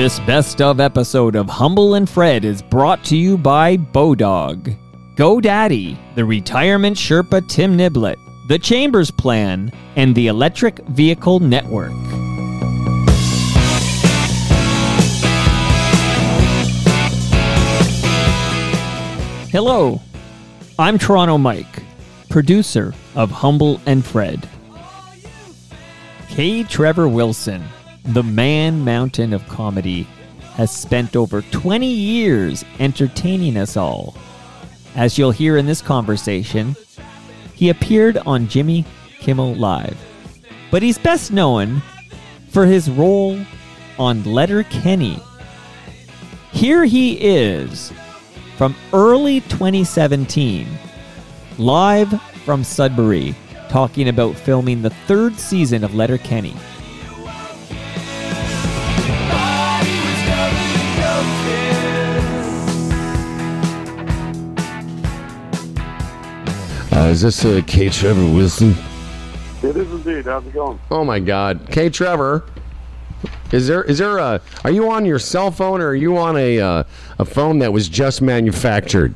[0.00, 4.74] This best of episode of Humble and Fred is brought to you by Bodog,
[5.14, 8.16] GoDaddy, the Retirement Sherpa Tim Niblett,
[8.48, 11.92] the Chambers Plan, and the Electric Vehicle Network.
[19.50, 20.00] Hello,
[20.78, 21.82] I'm Toronto Mike,
[22.30, 24.48] producer of Humble and Fred.
[26.30, 26.62] K.
[26.62, 27.62] Trevor Wilson,
[28.04, 30.06] the man mountain of comedy,
[30.54, 34.14] has spent over 20 years entertaining us all.
[34.94, 36.76] As you'll hear in this conversation,
[37.54, 38.84] he appeared on Jimmy
[39.20, 39.96] Kimmel Live,
[40.70, 41.82] but he's best known
[42.48, 43.38] for his role
[43.98, 45.18] on Letterkenny.
[46.52, 47.92] Here he is
[48.56, 50.66] from early 2017,
[51.58, 53.34] live from Sudbury,
[53.68, 56.56] talking about filming the third season of Letterkenny.
[67.00, 67.88] Uh, is this uh, K.
[67.88, 68.74] Trevor Wilson?
[69.62, 70.26] It is indeed.
[70.26, 70.78] How's it going?
[70.90, 71.88] Oh my God, K.
[71.88, 72.44] Trevor.
[73.52, 74.42] Is there is there a?
[74.64, 76.84] Are you on your cell phone or are you on a uh,
[77.18, 79.14] a phone that was just manufactured?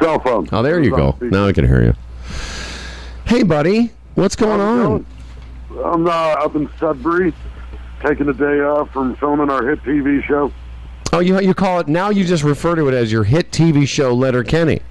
[0.00, 0.48] Cell phone.
[0.52, 1.14] Oh, there you go.
[1.16, 1.30] speaker.
[1.30, 1.94] Now I can hear you.
[3.24, 5.04] Hey, buddy, what's going on?
[5.70, 5.84] going?
[5.84, 7.34] I'm uh, up in Sudbury,
[8.00, 10.52] taking a day off from filming our hit TV show.
[11.12, 12.10] Oh, you you call it now?
[12.10, 14.82] You just refer to it as your hit TV show, Letterkenny.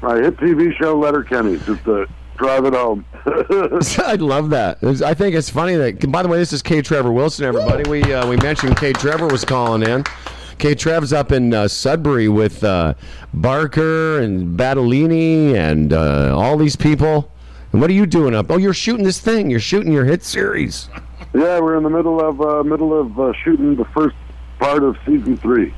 [0.00, 3.04] My hit TV show, Letterkenny, just to drive it home.
[3.24, 4.78] I love that.
[5.04, 6.10] I think it's funny that.
[6.10, 6.82] By the way, this is K.
[6.82, 7.44] Trevor Wilson.
[7.44, 8.92] Everybody, we uh, we mentioned K.
[8.92, 10.04] Trevor was calling in.
[10.58, 10.74] K.
[10.74, 12.94] Trev's up in uh, Sudbury with uh,
[13.32, 17.30] Barker and Battolini and uh, all these people.
[17.72, 18.50] And what are you doing up?
[18.50, 19.50] Oh, you're shooting this thing.
[19.50, 20.88] You're shooting your hit series.
[21.34, 24.16] yeah, we're in the middle of uh, middle of uh, shooting the first
[24.58, 25.74] part of season three.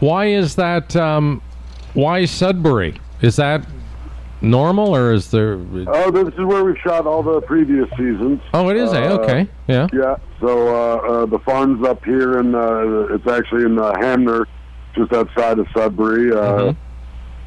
[0.00, 0.94] Why is that?
[0.96, 1.42] Um,
[1.94, 3.00] why Sudbury?
[3.22, 3.66] Is that
[4.40, 5.54] normal or is there?
[5.88, 8.40] Oh, this is where we've shot all the previous seasons.
[8.54, 8.92] Oh, it is.
[8.92, 9.06] eh?
[9.08, 9.48] Uh, Okay.
[9.66, 9.86] Yeah.
[9.92, 14.46] Yeah, so uh, uh, the farm's up here, and uh, it's actually in uh, Hamner,
[14.94, 16.32] just outside of Sudbury.
[16.32, 16.74] Uh,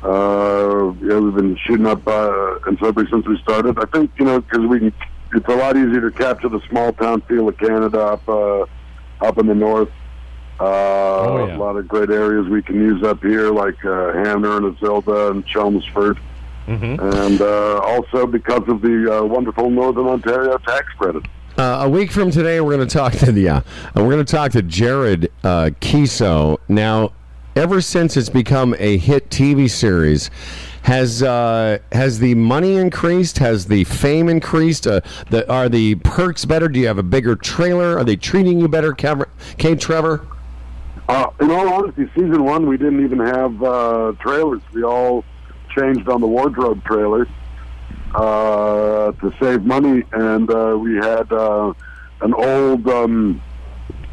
[0.04, 3.78] uh, yeah, we've been shooting up uh, in Sudbury since we started.
[3.80, 4.94] I think you know because we can.
[5.32, 8.66] It's a lot easier to capture the small town feel of Canada up uh,
[9.22, 9.90] up in the north.
[10.60, 11.56] Uh, Oh, yeah.
[11.56, 15.32] A lot of great areas we can use up here, like uh, Hamner and Azilda
[15.32, 16.20] and Chelmsford.
[16.68, 21.24] And uh, also because of the uh, wonderful Northern Ontario tax credit.
[21.58, 23.50] Uh, a week from today, we're going to talk to the.
[23.50, 23.62] Uh,
[23.96, 26.58] we're going to talk to Jared uh, Keeso.
[26.68, 27.12] Now,
[27.56, 30.30] ever since it's become a hit TV series,
[30.84, 33.40] has uh, has the money increased?
[33.40, 34.86] Has the fame increased?
[34.86, 36.68] Uh, the, are the perks better?
[36.68, 37.98] Do you have a bigger trailer?
[37.98, 39.28] Are they treating you better, Kev-
[39.58, 40.26] Kate Trevor?
[41.10, 44.62] Uh, in all honesty, season one we didn't even have uh, trailers.
[44.72, 45.26] We all
[45.76, 47.28] changed on the wardrobe trailer
[48.14, 51.74] uh, to save money, and uh, we had uh,
[52.22, 53.42] an old um,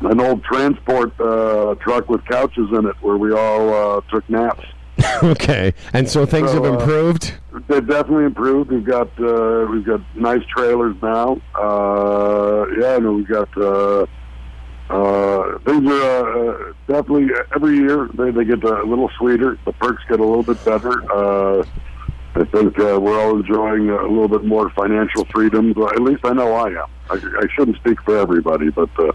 [0.01, 4.65] an old transport uh, truck with couches in it where we all uh, took naps.
[5.23, 7.35] okay, and so things So, have uh, improved.
[7.69, 8.71] They've definitely improved.
[8.71, 11.43] We've got uh, we've got nice trailers now.
[11.55, 14.07] Uh, yeah, no, we've got uh,
[14.89, 19.59] uh, things are uh, uh, definitely every year they, they get a little sweeter.
[19.65, 21.03] The perks get a little bit better.
[21.13, 21.65] Uh,
[22.37, 25.73] I think uh, we're all enjoying a little bit more financial freedom.
[25.75, 26.87] Well, At least I know I am.
[27.11, 29.11] I, I shouldn't speak for everybody, but uh,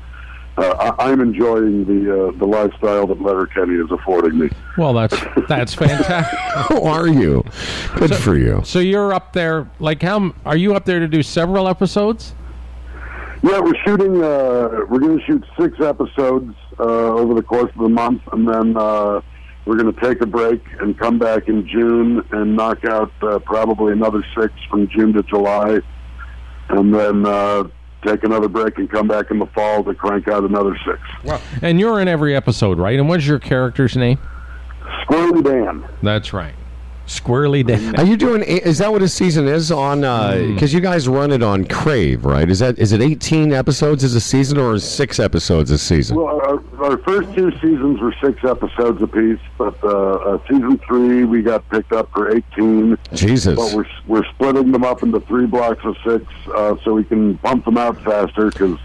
[0.57, 4.49] uh, I, I'm enjoying the uh, the lifestyle that Letterkenny is affording me.
[4.77, 5.15] Well, that's
[5.47, 6.37] that's fantastic.
[6.39, 7.45] How are you?
[7.95, 8.61] Good for you.
[8.65, 9.69] so you're up there.
[9.79, 12.33] Like, how are you up there to do several episodes?
[13.43, 14.23] Yeah, we're shooting.
[14.23, 18.47] Uh, we're going to shoot six episodes uh, over the course of the month, and
[18.47, 19.21] then uh,
[19.65, 23.39] we're going to take a break and come back in June and knock out uh,
[23.39, 25.79] probably another six from June to July,
[26.69, 27.63] and then uh,
[28.05, 30.99] take another break and come back in the fall to crank out another six.
[31.23, 31.41] Wow!
[31.63, 32.99] And you're in every episode, right?
[32.99, 34.19] And what's your character's name?
[35.07, 35.83] Squirrely Dan.
[36.03, 36.53] That's right.
[37.11, 37.95] Squirrely Dan.
[37.97, 38.41] Are you doing?
[38.41, 40.01] Is that what a season is on?
[40.53, 42.49] Because you guys run it on Crave, right?
[42.49, 46.15] Is that is it eighteen episodes as a season or six episodes a season?
[46.15, 51.25] Well, our, our first two seasons were six episodes apiece, but uh, uh, season three
[51.25, 52.97] we got picked up for eighteen.
[53.13, 53.57] Jesus.
[53.57, 56.25] But we're we're splitting them up into three blocks of six,
[56.55, 58.79] uh, so we can pump them out faster because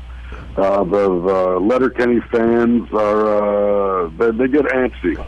[0.57, 5.25] uh, the, the Letterkenny fans are uh, they, they get antsy.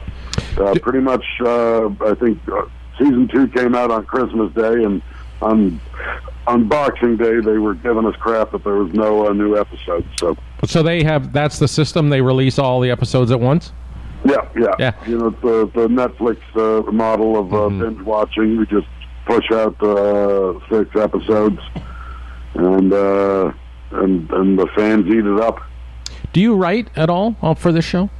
[0.59, 2.62] Uh, pretty much, uh, I think uh,
[2.99, 5.00] season two came out on Christmas Day, and
[5.41, 5.81] on
[6.47, 10.06] on Boxing Day, they were giving us crap that there was no uh, new episodes.
[10.19, 10.37] So
[10.67, 12.09] So they have that's the system.
[12.11, 13.73] They release all the episodes at once.
[14.25, 14.93] yeah, yeah, Yeah.
[15.06, 17.81] You know, the the Netflix uh, model of uh, Mm-hmm.
[17.97, 18.56] binge watching.
[18.59, 18.87] We just
[19.27, 21.61] push out uh, six episodes,
[22.55, 23.53] and uh,
[23.93, 25.61] and and the fans eat it up.
[26.33, 28.11] Do you write at all uh, for this show?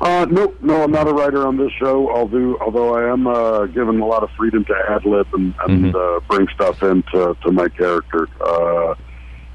[0.00, 2.08] Uh, no, no, I'm not a writer on this show.
[2.08, 5.94] I'll although I am uh, given a lot of freedom to ad lib and, and
[5.94, 8.26] uh, bring stuff into to my character.
[8.40, 8.94] Uh,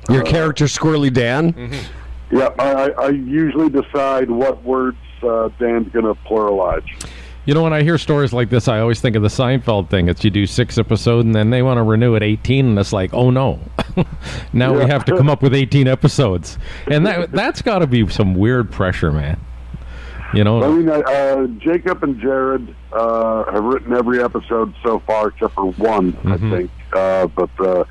[0.09, 1.53] Your character, Squirrely Dan.
[1.53, 2.37] Mm-hmm.
[2.37, 6.85] yeah, I, I- I usually decide what words uh, Dan's going to pluralize.
[7.45, 10.09] You know, when I hear stories like this, I always think of the Seinfeld thing.
[10.09, 12.91] It's you do six episodes and then they want to renew at 18, and it's
[12.93, 13.59] like, oh no,
[14.53, 16.57] now we have to come up with 18 episodes,
[16.87, 19.39] and that that's got to be some weird pressure, man.
[20.35, 24.99] You know, I mean, uh, uh, Jacob and Jared uh, have written every episode so
[24.99, 26.71] far except for one, I think.
[26.91, 27.85] Uh, but uh,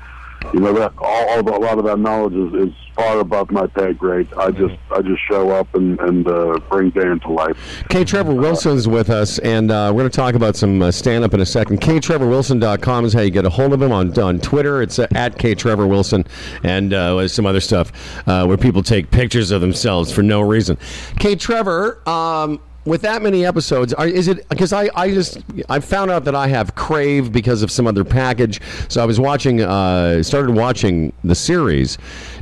[0.53, 3.67] you know that all, all a lot of that knowledge is, is far above my
[3.67, 4.27] pay grade.
[4.37, 7.57] I just I just show up and and uh, bring Dan to life.
[7.89, 8.03] K.
[8.03, 11.33] Trevor Wilson's with us, and uh, we're going to talk about some uh, stand up
[11.33, 11.81] in a second.
[11.81, 14.81] KTrevorWilson.com is how you get a hold of him on, on Twitter.
[14.81, 15.55] It's uh, at K.
[15.55, 16.25] Trevor Wilson,
[16.63, 17.91] and uh, some other stuff
[18.27, 20.77] uh, where people take pictures of themselves for no reason.
[21.19, 21.35] K.
[21.35, 25.39] Trevor, um, with that many episodes, are, is it because I, I just
[25.69, 28.61] I found out that I have Crave because of some other package.
[28.87, 31.97] So I was watching, uh, started watching the series.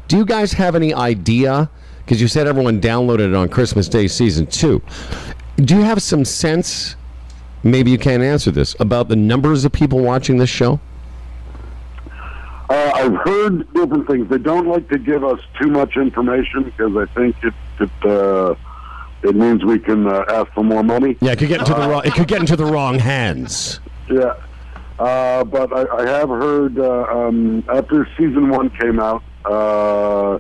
[0.08, 1.70] Do you guys have any idea?
[2.00, 4.82] Because you said everyone downloaded it on Christmas Day season two.
[5.58, 6.98] Do you have some sense?
[7.64, 10.82] Maybe you can't answer this about the numbers of people watching this show.
[12.70, 14.28] Uh, I've heard different things.
[14.30, 18.56] They don't like to give us too much information because I think it it uh,
[19.24, 21.18] it means we can uh, ask for more money.
[21.22, 22.02] Yeah, it could get into the wrong.
[22.06, 23.80] It could get into the wrong hands.
[24.10, 24.34] Yeah.
[25.00, 30.40] Uh, but I, I have heard uh, um, after season one came out, uh,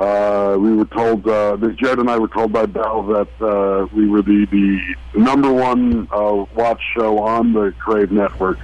[0.00, 3.86] uh, we were told, uh, that Jared and I were told by Bell that uh,
[3.94, 8.58] we were the, the number one uh, watch show on the Crave network.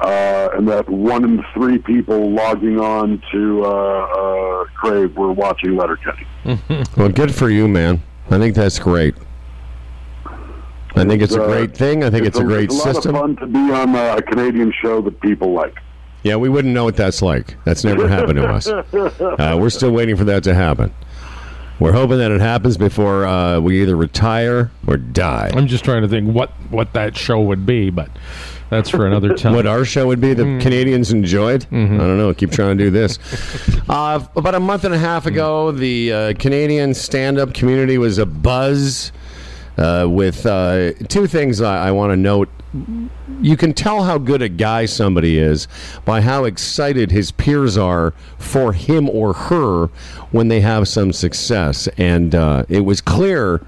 [0.00, 5.76] Uh, and that one in three people logging on to uh, uh, Crave were watching
[5.76, 6.26] Letterkenny.
[6.96, 8.02] Well, good for you, man.
[8.30, 9.14] I think that's great.
[10.96, 12.04] I think it's a uh, great thing.
[12.04, 13.14] I think it's, a great it's a system.
[13.14, 15.78] of fun to be on a Canadian show that people like.
[16.22, 17.56] Yeah, we wouldn't know what that's like.
[17.64, 18.68] That's never happened to us.
[19.20, 20.92] Uh, we're still waiting for that to happen.
[21.78, 25.50] We're hoping that it happens before uh, we either retire or die.
[25.54, 28.10] I'm just trying to think what what that show would be, but
[28.70, 29.54] that's for another time.
[29.54, 30.60] What our show would be that Mm.
[30.60, 31.62] Canadians enjoyed?
[31.70, 31.94] Mm-hmm.
[31.94, 32.32] I don't know.
[32.32, 33.18] Keep trying to do this.
[33.88, 38.26] uh, about a month and a half ago, the uh, Canadian stand-up community was a
[38.26, 39.12] buzz
[39.76, 42.48] uh, with uh, two things I, I want to note.
[43.42, 45.66] You can tell how good a guy somebody is
[46.04, 49.86] by how excited his peers are for him or her
[50.30, 53.60] when they have some success, and uh, it was clear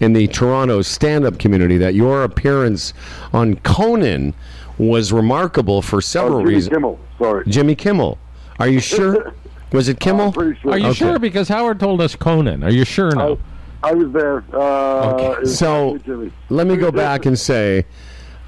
[0.00, 2.92] in the Toronto stand up community that your appearance
[3.32, 4.34] on Conan
[4.78, 6.74] was remarkable for several Oh, Jimmy reasons.
[6.74, 7.44] Kimmel, sorry.
[7.48, 8.18] Jimmy Kimmel.
[8.58, 9.34] Are you sure?
[9.72, 10.26] Was it Kimmel?
[10.26, 10.72] I'm pretty sure.
[10.72, 10.94] Are you Okay.
[10.94, 11.18] sure?
[11.18, 12.64] Because Howard told us Conan.
[12.64, 13.36] Are you sure now?
[13.82, 14.42] I was there.
[14.52, 16.32] Uh, it was So Jimmy.
[16.48, 17.84] let me go back and say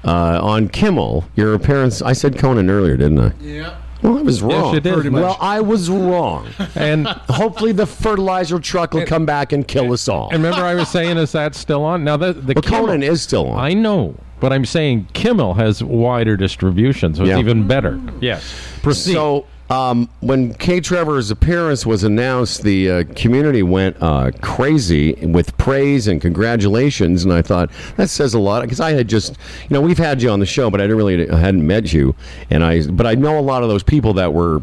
[0.03, 2.01] uh, on Kimmel, your appearance.
[2.01, 3.31] I said Conan earlier, didn't I?
[3.39, 3.75] Yeah.
[4.01, 4.73] Well, I was wrong.
[4.73, 5.11] you did.
[5.13, 6.47] Well, I was wrong.
[6.75, 10.29] And Hopefully, the fertilizer truck will come back and kill us all.
[10.31, 12.03] and remember, I was saying, is that still on?
[12.03, 13.59] Now the the But Kimmel- Conan is still on.
[13.59, 17.99] I know, but I'm saying Kimmel has wider distribution, so it's even better.
[18.19, 18.43] Yes.
[18.81, 19.13] Proceed.
[19.13, 20.81] So, um, when K.
[20.81, 27.31] Trevor's appearance was announced, the uh, community went uh, crazy with praise and congratulations, and
[27.31, 30.29] I thought that says a lot because I had just, you know, we've had you
[30.29, 32.13] on the show, but I didn't really I hadn't met you,
[32.49, 34.61] and I, but I know a lot of those people that were.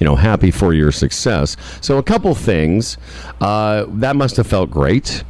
[0.00, 1.56] You know, happy for your success.
[1.80, 2.98] So, a couple things
[3.40, 5.22] uh, that must have felt great.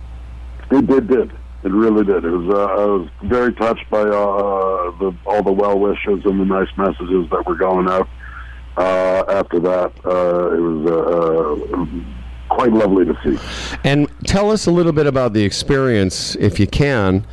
[0.71, 1.33] It did, did.
[1.65, 2.25] It really did.
[2.25, 2.49] It was.
[2.49, 6.69] Uh, I was very touched by uh, the all the well wishes and the nice
[6.79, 8.09] messages that were going out.
[8.77, 13.39] Uh, after that, uh, it was uh, uh, quite lovely to see.
[13.85, 17.25] And tell us a little bit about the experience, if you can.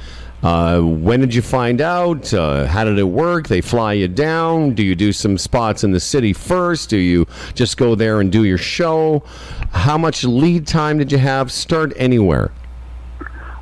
[0.44, 2.34] Uh, when did you find out?
[2.34, 3.48] Uh, how did it work?
[3.48, 4.74] They fly you down?
[4.74, 6.90] Do you do some spots in the city first?
[6.90, 9.24] Do you just go there and do your show?
[9.72, 11.52] How much lead time did you have?
[11.52, 12.52] Start anywhere.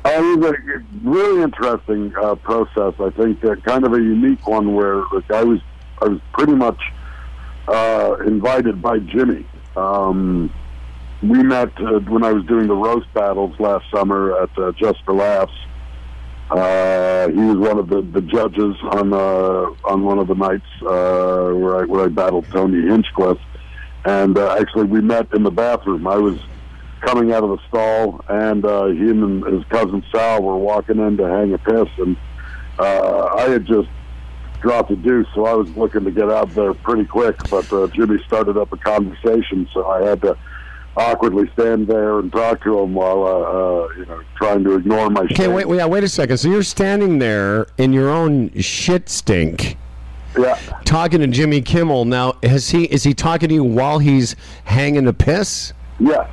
[0.02, 2.94] Uh, it was a really interesting uh, process.
[2.98, 5.60] I think uh, kind of a unique one where like, I was
[6.00, 6.80] I was pretty much
[7.68, 9.46] uh, invited by Jimmy.
[9.76, 10.52] Um,
[11.22, 15.04] we met uh, when I was doing the roast battles last summer at uh, Just
[15.04, 15.52] for Laughs,
[16.50, 20.66] Uh, he was one of the, the judges on uh, on one of the nights
[20.82, 23.38] uh, where I where I battled Tony Hinchcliffe,
[24.04, 26.08] and uh, actually we met in the bathroom.
[26.08, 26.40] I was
[27.02, 28.64] coming out of the stall, and
[28.98, 32.16] he and his cousin Sal were walking in to hang a piss, and
[32.80, 33.88] I had just
[34.60, 37.36] dropped a deuce, so I was looking to get out there pretty quick.
[37.48, 40.36] But uh, Jimmy started up a conversation, so I had to
[40.96, 45.10] awkwardly stand there and talk to him while uh, uh, you know trying to ignore
[45.10, 45.22] my.
[45.22, 46.38] Okay, wait, wait, yeah, wait a second.
[46.38, 49.76] So you're standing there in your own shit stink,
[50.38, 50.56] Yeah.
[50.84, 52.04] talking to Jimmy Kimmel.
[52.04, 55.72] Now, has he is he talking to you while he's hanging a piss?
[55.98, 56.28] Yes.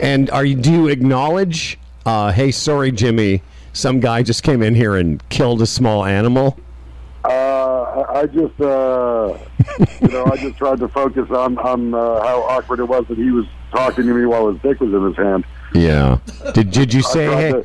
[0.00, 1.78] And are you do you acknowledge?
[2.04, 3.42] Uh, hey, sorry, Jimmy.
[3.72, 6.56] Some guy just came in here and killed a small animal.
[7.94, 9.38] I I just, uh,
[10.02, 13.16] you know, I just tried to focus on on uh, how awkward it was that
[13.18, 15.44] he was talking to me while his dick was in his hand.
[15.74, 16.18] Yeah.
[16.54, 17.52] Did did you say tried hey?
[17.52, 17.64] to-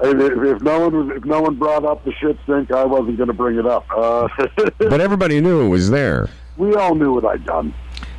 [0.00, 3.16] if, if no one was, if no one brought up the shit stink, I wasn't
[3.16, 3.84] going to bring it up.
[3.90, 4.28] Uh,
[4.78, 6.28] But everybody knew it was there.
[6.56, 7.74] we all knew what I'd done.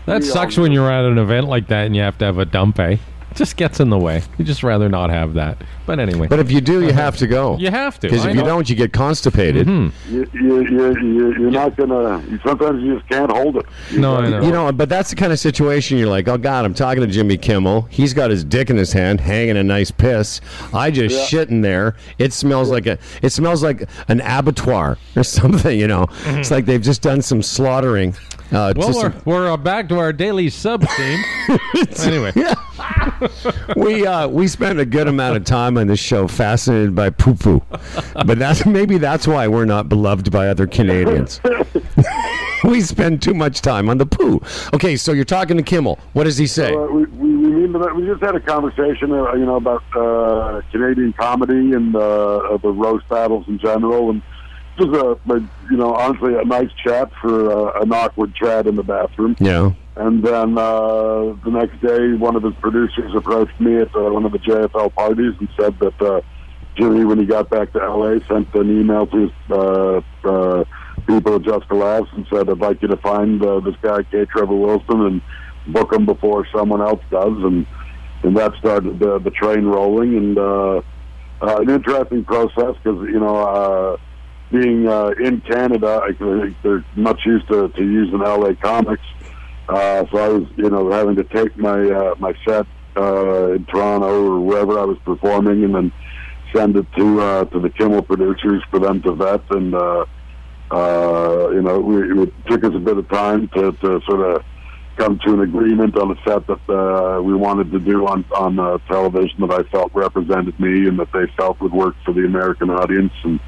[0.06, 2.38] That We sucks when you're at an event like that and you have to have
[2.38, 2.98] a dump, eh?
[3.32, 4.24] It just gets in the way.
[4.38, 5.58] You just rather not have that.
[5.86, 7.02] But anyway, But if you do, you uh-huh.
[7.02, 7.58] have to go.
[7.58, 8.08] you have to.
[8.08, 9.68] Because I if you don't, you get constipated.
[9.68, 10.14] Mm-hmm.
[10.14, 12.40] You, you, you, you, you're not going to.
[12.46, 13.66] Sometimes you just can't hold it.
[13.92, 14.42] You No, I gotta know.
[14.42, 17.08] You know, but that's the kind of situation you're like, oh God, I'm talking to
[17.08, 17.84] Jimmy Kimmel.
[17.90, 20.42] He's got his dick in his hand, hanging a nice piss.
[20.74, 21.26] I just Yeah.
[21.26, 21.96] shit in there.
[22.18, 22.98] It smells like a.
[23.22, 25.78] It smells like an abattoir or something.
[25.80, 26.54] You know, it's mm-hmm.
[26.54, 28.16] like they've just done some slaughtering.
[28.52, 31.24] Uh, Well, we're, we're uh, back to our daily sub theme.
[32.00, 32.32] anyway,
[33.76, 37.36] we uh, we spent a good amount of time on this show fascinated by poo
[37.36, 37.62] poo,
[38.26, 41.40] but that's maybe that's why we're not beloved by other Canadians.
[42.64, 44.42] we spend too much time on the poo.
[44.74, 46.00] Okay, so you're talking to Kimmel.
[46.14, 46.74] What does he say?
[46.74, 50.62] Uh, we, we, we, mean we just had a conversation, uh, you know, about uh,
[50.72, 54.22] Canadian comedy and uh, the roast battles in general, and
[54.80, 58.76] just a, like, you know, honestly, a nice chat for uh, an awkward chat in
[58.76, 59.36] the bathroom.
[59.40, 59.72] yeah.
[59.96, 64.26] And then uh, the next day, one of his producers approached me at uh, one
[64.26, 66.22] of the JFL parties and said that uh,
[66.78, 70.64] Jimmy, when he got back to LA, sent an email to his uh, uh,
[71.06, 74.24] people at Just Laughs and said, "I'd like you to find uh, this guy, K.
[74.24, 75.22] Trevor Wilson, and
[75.68, 77.68] book him before someone else does." And
[78.24, 80.78] and that started the, the train rolling, and uh,
[81.42, 83.36] uh, an interesting process because you know.
[83.36, 83.98] Uh,
[84.52, 89.04] being uh, in Canada, I think they're much used to, to using LA comics.
[89.68, 92.66] Uh, so I was, you know, having to take my uh, my set
[92.98, 95.92] uh, in Toronto or wherever I was performing, and then
[96.54, 99.42] send it to uh, to the Kimmel producers for them to vet.
[99.52, 100.06] And uh,
[100.72, 104.44] uh, you know, we, it took us a bit of time to, to sort of
[104.98, 108.60] come to an agreement on a set that uh, we wanted to do on on
[108.60, 112.26] uh, television that I felt represented me and that they felt would work for the
[112.26, 113.14] American audience.
[113.24, 113.40] And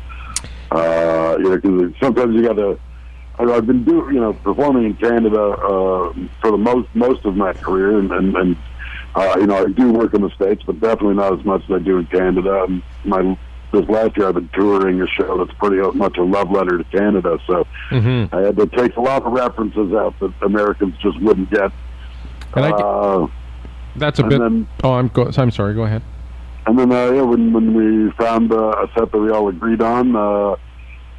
[0.72, 2.80] uh, you know, because sometimes you got to.
[3.40, 7.54] I've been doing, you know, performing in Canada uh, for the most most of my
[7.54, 8.58] career, and and, and
[9.16, 11.72] uh, you know, I do work in the states, but definitely not as much as
[11.72, 12.66] I do in Canada.
[12.68, 13.38] And my
[13.72, 16.84] this last year, I've been touring a show that's pretty much a love letter to
[16.86, 17.40] Canada.
[17.48, 18.30] So Mhm.
[18.34, 21.72] I had to take a lot of references out that Americans just wouldn't get.
[22.54, 23.28] And I, Uh,
[23.96, 24.40] that's a bit.
[24.40, 25.74] then- oh, I'm go, I'm sorry.
[25.74, 26.02] Go ahead.
[26.68, 29.82] And then, uh, yeah, when when we found uh, a set that we all agreed
[29.82, 30.56] on, uh,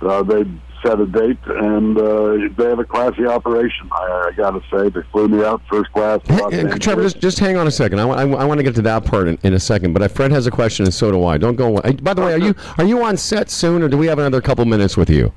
[0.02, 0.44] uh, they
[0.84, 3.88] set a date, and uh, they have a classy operation.
[3.92, 6.20] I, I got to say, they flew me out first class.
[6.26, 6.64] Hey.
[6.78, 8.00] Trevor, just, just hang on a second.
[8.00, 10.46] I, I want to get to that part in, in a second, but Fred has
[10.46, 11.38] a question, and so do I.
[11.38, 11.92] Don't go away.
[12.02, 14.40] By the way, are you are you on set soon, or do we have another
[14.40, 15.32] couple minutes with you?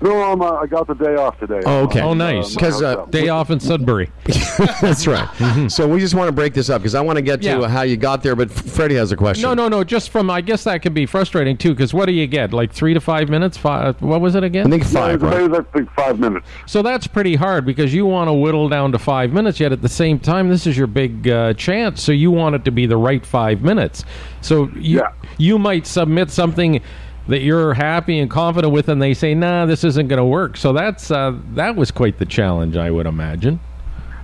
[0.00, 1.60] No, I'm, uh, I got the day off today.
[1.64, 2.00] Oh, okay.
[2.00, 2.54] I'm, Oh, nice.
[2.54, 3.06] Because uh, hotel.
[3.06, 4.10] Day off in Sudbury.
[4.80, 5.26] That's right.
[5.70, 7.58] so we just want to break this up because I want to get to Yeah.
[7.60, 9.42] uh, how you got there, but F- Freddie has a question.
[9.42, 9.84] No, no, no.
[9.84, 11.70] Just from, I guess that can be frustrating too.
[11.74, 12.52] Because what do you get?
[12.52, 13.56] Like three to five minutes?
[13.56, 14.00] Five?
[14.02, 14.66] What was it again?
[14.66, 15.42] I think five, it was, right?
[15.44, 16.46] it was, I think five minutes.
[16.66, 19.80] So that's pretty hard because you want to whittle down to five minutes, yet at
[19.82, 22.02] the same time, this is your big uh, chance.
[22.02, 24.04] So you want it to be the right five minutes.
[24.42, 25.12] So you Yeah.
[25.38, 26.80] you might submit something
[27.28, 30.56] that you're happy and confident with, and they say, "Nah, this isn't going to work."
[30.56, 33.58] So that's uh, that was quite the challenge, I would imagine.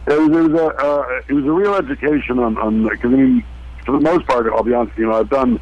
[0.07, 3.17] It was, it was a uh, it was a real education on on because I
[3.17, 3.45] mean
[3.87, 5.61] for the most part I'll be honest you know I've done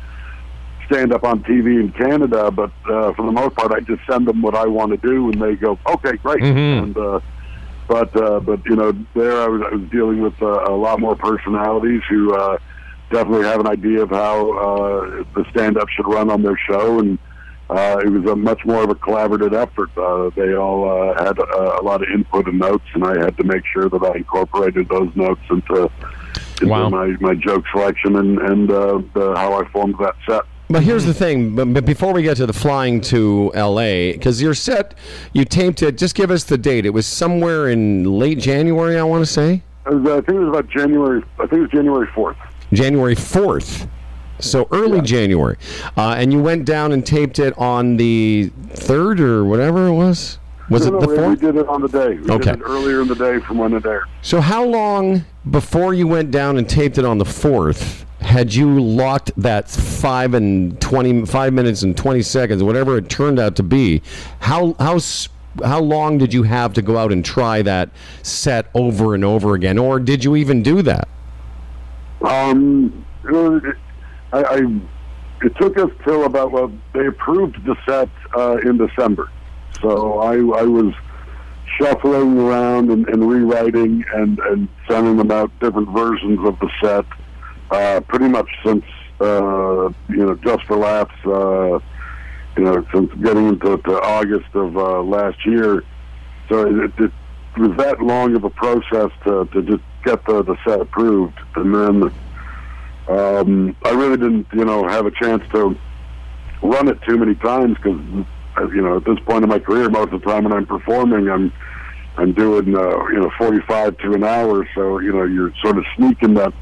[0.87, 4.27] stand up on TV in Canada but uh, for the most part I just send
[4.27, 6.83] them what I want to do and they go okay great Mhm.
[6.83, 7.21] and uh,
[7.87, 11.01] but uh, but you know there I was I was dealing with uh, a lot
[11.01, 12.57] more personalities who uh,
[13.13, 16.99] definitely have an idea of how uh, the stand up should run on their show
[16.99, 17.19] and.
[17.71, 19.91] Uh, it was a much more of a collaborative effort.
[19.97, 23.37] Uh, they all uh, had a, a lot of input and notes, and I had
[23.37, 25.89] to make sure that I incorporated those notes into,
[26.61, 26.89] into Wow.
[26.89, 30.43] my, my joke selection and, and uh, the, how I formed that set.
[30.69, 31.55] But here's the thing.
[31.55, 34.95] But, but before we get to the flying to L.A., because your set,
[35.33, 35.97] you taped it.
[35.97, 36.87] Just give us the date.
[36.87, 39.63] It was somewhere in late January, I want to say.
[39.87, 41.23] Was, uh, I think it was about January.
[41.39, 42.37] I think it was January fourth.
[42.73, 43.89] January 4th.
[44.41, 45.57] So early January.
[45.97, 50.39] Uh, and you went down and taped it on the 3rd or whatever it was?
[50.69, 52.17] Was it No, the no, we, we did it on the day.
[52.19, 52.53] We Okay.
[52.53, 54.05] did it earlier in the day from when it aired.
[54.23, 58.79] So how long before you went down and taped it on the 4th had you
[58.79, 63.63] locked that 5 and twenty five minutes and 20 seconds whatever it turned out to
[63.63, 64.03] be
[64.41, 64.99] how how
[65.65, 67.89] how long did you have to go out and try that
[68.23, 71.09] set over and over again or did you even do that
[72.23, 73.77] Um, it,
[74.33, 74.81] I, I,
[75.43, 79.31] it took us till about well, they approved the set uh, in December,
[79.81, 80.95] so I, I was
[81.79, 87.05] shuffling around and, and rewriting and, and sending them out different versions of the set,
[87.71, 88.85] uh, pretty much since
[89.21, 91.79] uh, you know just for laughs, uh,
[92.57, 95.85] you know, since getting into to August of uh, last year.
[96.49, 97.13] So it, it,
[97.57, 101.39] it was that long of a process to, to just get the, the set approved,
[101.57, 102.13] and then
[103.09, 105.77] um, I really didn't, you know, have a chance to
[106.63, 108.01] run it too many times because,
[108.75, 111.29] you know, at this point in my career, most of the time when I'm performing,
[111.29, 111.53] I'm
[112.17, 115.85] I'm doing, uh, you know, 45 to an hour, so you know, you're sort of
[115.97, 116.53] sneaking that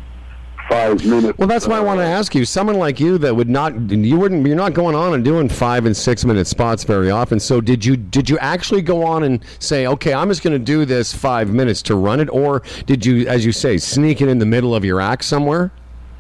[0.69, 1.39] five minutes.
[1.39, 2.45] Well, that's why I want to ask you.
[2.45, 5.87] Someone like you that would not, you wouldn't, you're not going on and doing five
[5.87, 7.41] and six minute spots very often.
[7.41, 10.65] So did you, did you actually go on and say, okay, I'm just going to
[10.65, 14.29] do this five minutes to run it, or did you, as you say, sneak it
[14.29, 15.73] in the middle of your act somewhere?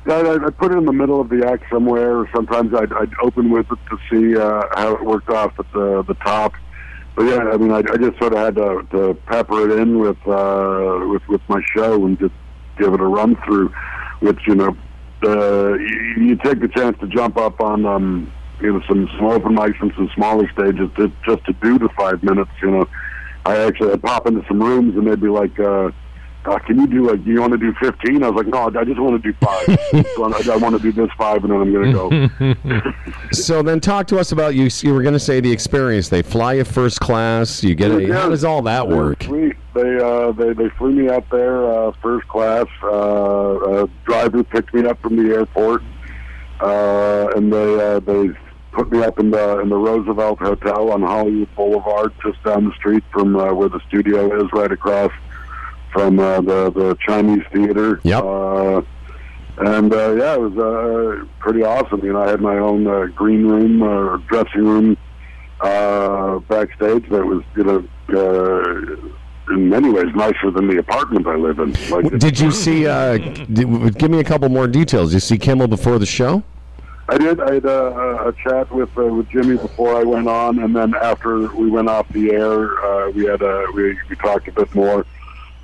[0.08, 2.18] I, I put it in the middle of the act somewhere.
[2.18, 5.70] Or sometimes I'd, I'd open with it to see uh, how it worked off at
[5.72, 6.54] the the top.
[7.14, 9.98] But yeah, I mean, I, I just sort of had to, to pepper it in
[9.98, 12.34] with uh, with with my show and just
[12.78, 13.72] give it a run through.
[14.20, 14.76] Which you know,
[15.24, 19.26] uh, you, you take the chance to jump up on um, you know some some
[19.26, 22.50] open mics and some smaller stages to, just to do the five minutes.
[22.62, 22.88] You know,
[23.44, 25.58] I actually I'd pop into some rooms and they'd be like.
[25.58, 25.90] Uh,
[26.48, 28.84] uh, can you do like you want to do 15 i was like no i
[28.84, 29.64] just want to do five
[30.16, 32.92] So I, I want to do this five and then i'm going to go
[33.32, 34.68] So then talk to us about you.
[34.80, 36.08] You were going to say the experience.
[36.08, 37.62] They fly you first class.
[37.62, 38.14] You get a, Yeah.
[38.14, 39.22] how does all that work?
[39.24, 39.54] Sweet.
[39.74, 42.66] They uh, they they flew me out there uh, first class.
[42.82, 45.82] Uh, a driver picked me up from the airport,
[46.60, 48.30] uh, and they uh, they
[48.72, 52.74] put me up in the in the Roosevelt Hotel on Hollywood Boulevard, just down the
[52.74, 55.12] street from uh, where the studio is, right across
[55.92, 58.00] from uh, the the Chinese theater.
[58.02, 58.22] Yep.
[58.22, 58.82] Uh,
[59.60, 62.04] and uh, yeah, it was uh, pretty awesome.
[62.04, 64.96] You know, I had my own uh, green room or dressing room
[65.60, 71.34] uh, backstage that was, you know, uh, in many ways nicer than the apartment I
[71.34, 71.72] live in.
[71.90, 72.86] Like, Did you see?
[72.86, 75.10] Uh, did, give me a couple more details.
[75.10, 76.42] Did you see Kimmel before the show?
[77.08, 77.40] I did.
[77.40, 80.94] I had uh, a chat with uh, with Jimmy before I went on, and then
[80.94, 84.74] after we went off the air, uh, we had uh, we we talked a bit
[84.74, 85.06] more.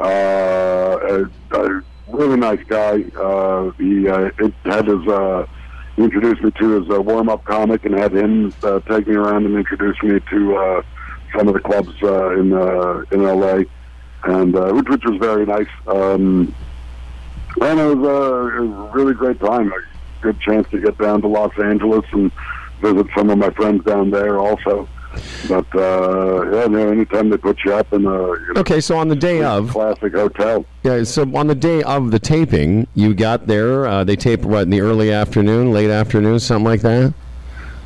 [0.00, 3.04] Uh, a, a really nice guy.
[3.16, 4.30] Uh, he uh,
[4.64, 5.06] had his.
[5.06, 5.46] Uh,
[5.96, 9.14] he introduced me to his uh, warm up comic and had him uh, take me
[9.14, 10.82] around and introduce me to uh,
[11.36, 13.60] some of the clubs uh, in uh, in LA,
[14.24, 15.68] and uh, which, which was very nice.
[15.86, 16.54] Um,
[17.60, 19.72] and it was, uh, it was a really great time.
[19.72, 22.32] A good chance to get down to Los Angeles and
[22.80, 24.88] visit some of my friends down there also.
[25.48, 28.96] But uh, yeah, no, anytime they put you up in a you know, Okay, so
[28.96, 30.64] on the day of, classic hotel.
[30.82, 33.86] yeah, so on the day of the taping, you got there.
[33.86, 37.12] Uh, they tape what in the early afternoon, late afternoon, something like that.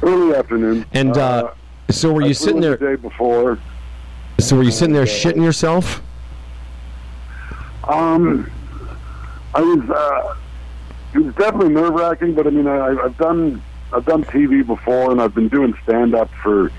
[0.03, 0.85] Early afternoon.
[0.93, 1.53] And uh,
[1.91, 2.77] so were you flew sitting there?
[2.77, 3.59] the day before?
[4.39, 6.01] So were you sitting there shitting yourself?
[7.85, 8.51] Um,
[9.55, 9.91] I was.
[9.91, 10.35] Uh,
[11.15, 13.63] it was definitely nerve wracking, but I mean, I, I've done
[13.93, 16.71] I've done TV before, and I've been doing stand up for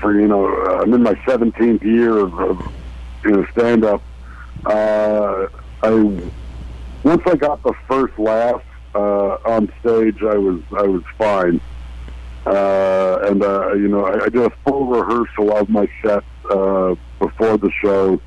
[0.00, 2.72] for you know uh, I'm in my 17th year of, of
[3.24, 4.02] you know stand up.
[4.64, 5.46] Uh,
[5.82, 5.90] I
[7.02, 8.62] once I got the first laugh
[8.94, 11.60] uh, on stage, I was I was fine.
[12.46, 16.94] Uh, and uh, you know, I, I did a full rehearsal of my set uh,
[17.18, 18.20] before the show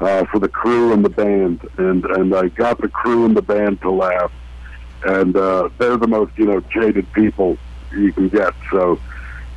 [0.00, 3.42] uh, for the crew and the band, and and I got the crew and the
[3.42, 4.32] band to laugh,
[5.04, 7.56] and uh, they're the most you know jaded people
[7.92, 8.52] you can get.
[8.72, 8.98] So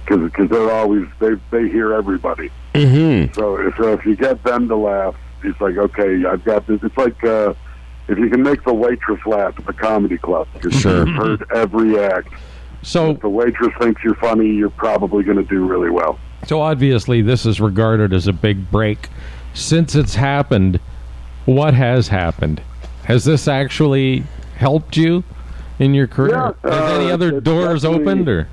[0.07, 2.51] because they're always they they hear everybody.
[2.73, 3.33] Mm-hmm.
[3.33, 6.81] So if so if you get them to laugh, it's like okay, I've got this.
[6.83, 7.53] It's like uh,
[8.07, 11.05] if you can make the waitress laugh at the comedy club, because Sure.
[11.07, 12.29] you've heard every act.
[12.81, 16.19] So, If the waitress thinks you're funny, you're probably going to do really well.
[16.45, 19.07] so obviously, this is regarded as a big break.
[19.53, 20.81] Since it's happened,
[21.45, 22.61] what has happened?
[23.05, 24.23] Has this actually
[24.57, 25.23] helped you?
[25.79, 26.53] in your career?
[26.63, 28.47] Yeah, Has any uh, other doors opened or?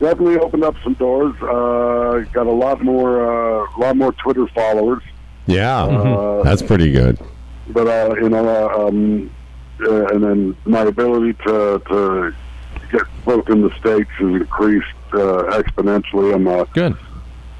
[0.00, 1.34] Definitely opened up some doors.
[1.42, 5.02] Uh, got a lot more, uh, a lot more Twitter followers.
[5.46, 7.18] Yeah, Uh, that's pretty good.
[7.68, 9.30] but uh, you know, uh, um,
[9.86, 12.34] uh, and then my ability to to
[12.92, 16.34] get booked in the states has increased uh, exponentially.
[16.34, 16.96] I'm uh, Good.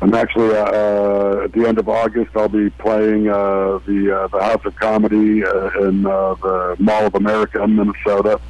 [0.03, 2.31] I'm actually uh, uh, at the end of August.
[2.35, 7.05] I'll be playing uh, the uh, the House of Comedy uh, in uh, the Mall
[7.07, 8.41] of America in Minnesota.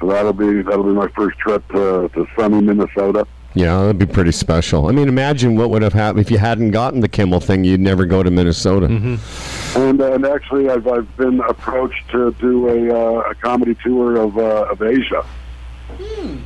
[0.00, 3.26] So that'll be that'll be my first trip to, to sunny Minnesota.
[3.54, 4.86] Yeah, that'd be pretty special.
[4.86, 7.64] I mean, imagine what would have happened if you hadn't gotten the Kimmel thing.
[7.64, 8.86] You'd never go to Minnesota.
[8.86, 14.16] And, uh, and actually, I've, I've been approached to do a, uh, a comedy tour
[14.16, 15.24] of, uh, of Asia.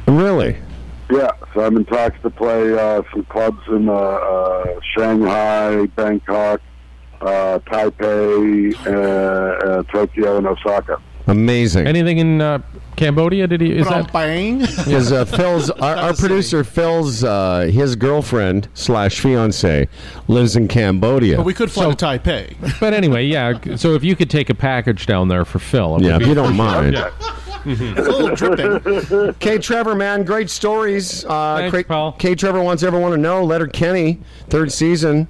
[0.07, 0.57] Really?
[1.11, 6.61] Yeah, so I'm in talks to play uh, some clubs in uh, uh, Shanghai, Bangkok,
[7.21, 11.03] uh, Taipei, uh, uh, Tokyo, and Osaka.
[11.31, 11.87] Amazing.
[11.87, 12.59] Anything in uh,
[12.97, 13.47] Cambodia?
[13.47, 13.73] Did he?
[13.79, 14.13] Is that?
[14.13, 14.59] Penh.
[14.91, 16.29] Because uh, Phil's our, our a city.
[16.29, 19.89] producer Phil's uh, his girlfriend slash fiance
[20.29, 21.37] lives in Cambodia.
[21.37, 22.57] But we could fly to Taipei.
[22.81, 23.77] But anyway, yeah.
[23.77, 26.29] So if you could take a package down there for Phil, it yeah, if be-
[26.29, 26.97] you don't mind.
[27.67, 29.35] It's a little dripping.
[29.35, 29.59] K.
[29.59, 31.25] Trevor, man, great stories.
[31.27, 32.13] Uh, Thanks, great- pal.
[32.13, 32.35] K.
[32.35, 33.45] Trevor wants everyone to know.
[33.45, 35.29] Letterkenny, third season,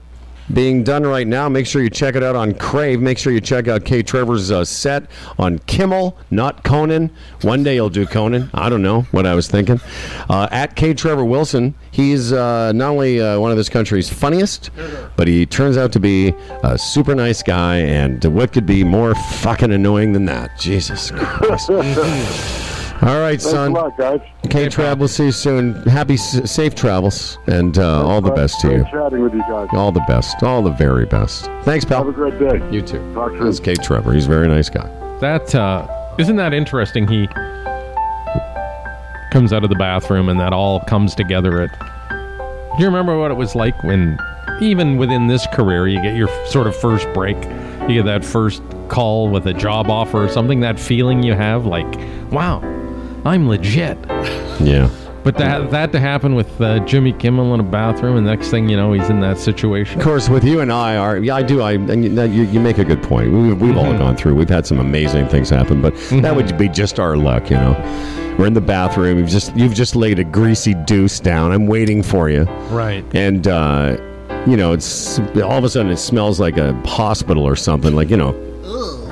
[0.53, 1.49] being done right now.
[1.49, 3.01] Make sure you check it out on Crave.
[3.01, 4.03] Make sure you check out K.
[4.03, 7.11] Trevor's uh, set on Kimmel, not Conan.
[7.43, 8.51] One day you'll do Conan.
[8.55, 9.81] I don't know what I was thinking.
[10.29, 10.95] Uh, at K.
[10.95, 14.71] Trevor Wilson, he's uh, not only uh, one of this country's funniest,
[15.17, 17.77] but he turns out to be a super nice guy.
[17.77, 20.59] And what could be more fucking annoying than that?
[20.59, 21.71] Jesus Christ.
[23.03, 23.73] All right, Thanks a son.
[23.73, 24.21] lot, guys.
[24.51, 25.75] K Trav, we'll see you soon.
[25.85, 28.85] Happy, safe travels, and uh, all the best to Great you.
[28.91, 29.69] chatting with you guys.
[29.73, 30.43] All the best.
[30.43, 31.47] All the very best.
[31.63, 32.05] Thanks, pal.
[32.05, 32.31] Have a pal.
[32.31, 32.71] great day.
[32.71, 32.99] You too.
[33.15, 33.45] Talk soon.
[33.45, 34.13] That's K Trevor.
[34.13, 34.87] He's a very nice guy.
[35.21, 35.87] That uh,
[36.19, 37.09] isn't that interesting?
[37.09, 37.27] He
[39.33, 41.63] comes out of the bathroom, and that all comes together.
[41.63, 41.71] At
[42.11, 44.19] do you remember what it was like when,
[44.61, 47.37] even within this career, you get your sort of first break,
[47.89, 50.61] you get that first call with a job offer or something.
[50.61, 51.87] That feeling you have, like,
[52.31, 52.61] wow,
[53.25, 53.99] I'm legit.
[54.61, 54.91] Yeah.
[55.23, 58.69] But that that to happen with uh, Jimmy Kimmel in a bathroom, and next thing
[58.69, 59.99] you know, he's in that situation.
[59.99, 61.61] Of course, with you and I, are yeah, I do.
[61.61, 63.31] I and you, you, you make a good point.
[63.31, 64.35] We, we've all gone through.
[64.35, 67.73] We've had some amazing things happen, but that would be just our luck, you know.
[68.39, 69.19] We're in the bathroom.
[69.19, 71.53] You've just you've just laid a greasy deuce down.
[71.53, 72.45] I'm waiting for you.
[72.71, 73.05] Right.
[73.15, 73.99] and uh,
[74.47, 78.09] you know, it's all of a sudden it smells like a hospital or something, like
[78.09, 78.33] you know,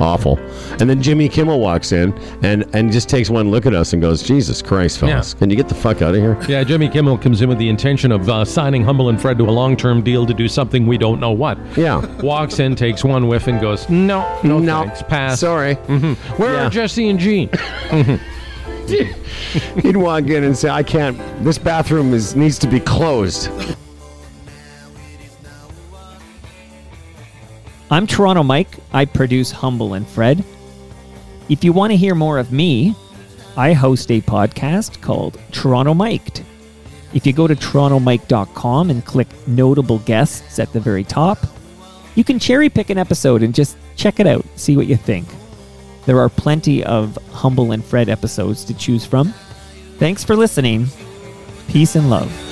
[0.00, 0.38] awful.
[0.80, 4.00] And then Jimmy Kimmel walks in and and just takes one look at us and
[4.02, 5.38] goes, "Jesus Christ, fellas, Yeah.
[5.38, 7.68] can you get the fuck out of here?" Yeah, Jimmy Kimmel comes in with the
[7.68, 10.98] intention of uh, signing Humble and Fred to a long-term deal to do something we
[10.98, 11.58] don't know what.
[11.76, 12.04] Yeah.
[12.22, 15.74] Walks in, takes one whiff, and goes, "No, no, thanks, pass." Sorry.
[16.36, 16.66] Where Yeah.
[16.66, 17.50] are Jesse and Gene?
[19.82, 21.18] He'd walk in and say, "I can't.
[21.44, 23.50] This bathroom is needs to be closed."
[27.90, 28.76] I'm Toronto Mike.
[28.92, 30.44] I produce Humble and Fred.
[31.48, 32.94] If you want to hear more of me,
[33.56, 36.44] I host a podcast called Toronto Miked.
[37.14, 41.38] If you go to torontomike.com and click notable guests at the very top,
[42.14, 45.26] you can cherry pick an episode and just check it out, see what you think.
[46.04, 49.32] There are plenty of Humble and Fred episodes to choose from.
[49.98, 50.88] Thanks for listening.
[51.68, 52.47] Peace and love.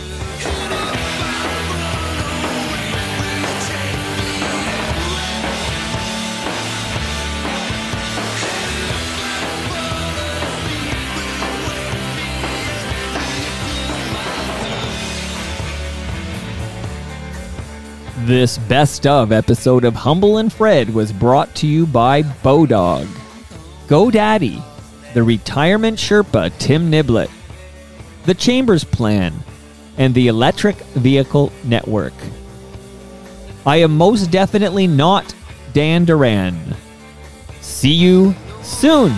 [18.27, 23.07] This best of episode of Humble and Fred was brought to you by Bodog,
[23.87, 24.61] GoDaddy,
[25.15, 27.31] the retirement Sherpa Tim Niblett,
[28.25, 29.33] the Chambers Plan,
[29.97, 32.15] and the Electric Vehicle Network.
[33.65, 35.33] I am most definitely not
[35.73, 36.75] Dan Duran.
[37.61, 39.15] See you soon.